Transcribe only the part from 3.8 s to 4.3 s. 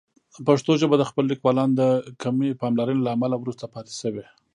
شوې.